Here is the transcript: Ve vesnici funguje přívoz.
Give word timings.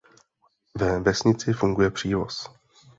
Ve 0.77 0.99
vesnici 1.01 1.53
funguje 1.53 1.91
přívoz. 1.91 2.49